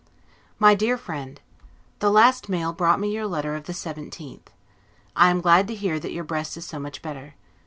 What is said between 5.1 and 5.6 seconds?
I am